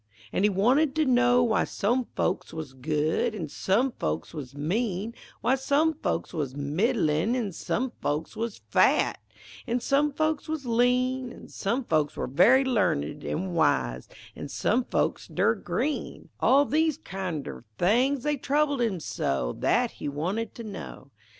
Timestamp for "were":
12.17-12.25